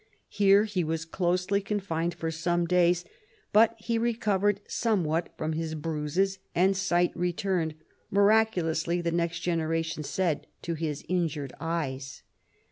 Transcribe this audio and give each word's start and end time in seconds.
Here 0.29 0.63
he 0.63 0.83
was 0.83 1.05
closely 1.05 1.61
con 1.61 1.79
fined 1.79 2.15
for 2.15 2.31
some 2.31 2.65
days, 2.65 3.05
but 3.53 3.75
he 3.77 3.99
recovered 3.99 4.59
somewhat 4.67 5.29
from 5.37 5.53
his 5.53 5.75
bruises, 5.75 6.39
and 6.55 6.75
sight 6.75 7.11
returned— 7.15 7.75
miraculously 8.09 8.99
the 8.99 9.11
next 9.11 9.41
generation 9.41 10.01
said— 10.01 10.47
to 10.63 10.73
his 10.73 11.05
injured 11.07 11.53
eyes. 11.59 12.23